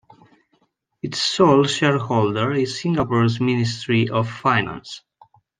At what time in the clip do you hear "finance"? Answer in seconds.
4.27-5.03